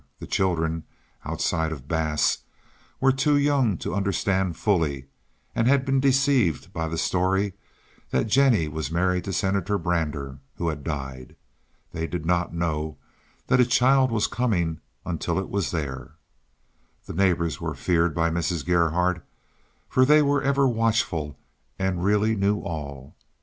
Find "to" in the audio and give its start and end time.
3.77-3.93, 9.25-9.31